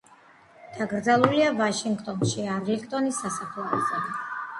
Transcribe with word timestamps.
დაკრძალულია 0.77 1.51
ვაშინგტონში 1.59 2.47
არლინგტონის 2.55 3.21
სასაფლაოზე. 3.27 4.01